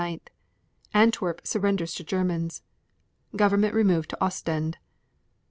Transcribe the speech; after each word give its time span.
Antwerp 0.95 1.45
surrenders 1.45 1.93
to 1.93 2.03
Germans. 2.03 2.63
Government 3.35 3.75
removed 3.75 4.09
to 4.09 4.17
Ostend. 4.19 4.77
13. 4.81 4.83